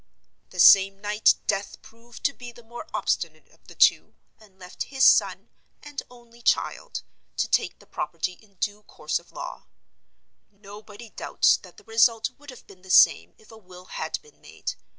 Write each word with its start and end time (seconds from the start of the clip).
The 0.49 0.59
same 0.59 0.99
night 0.99 1.35
Death 1.45 1.79
proved 1.83 2.23
to 2.23 2.33
be 2.33 2.51
the 2.51 2.63
more 2.63 2.87
obstinate 2.91 3.47
of 3.49 3.67
the 3.67 3.75
two; 3.75 4.15
and 4.39 4.57
left 4.57 4.85
his 4.89 5.03
son 5.03 5.49
(and 5.83 6.01
only 6.09 6.41
child) 6.41 7.03
to 7.37 7.47
take 7.47 7.77
the 7.77 7.85
property 7.85 8.33
in 8.33 8.55
due 8.55 8.81
course 8.81 9.19
of 9.19 9.31
law. 9.31 9.67
Nobody 10.51 11.09
doubts 11.09 11.55
that 11.57 11.77
the 11.77 11.83
result 11.83 12.31
would 12.39 12.49
have 12.49 12.65
been 12.65 12.81
the 12.81 12.89
same 12.89 13.35
if 13.37 13.51
a 13.51 13.57
will 13.59 13.85
had 13.85 14.19
been 14.23 14.41
made. 14.41 14.73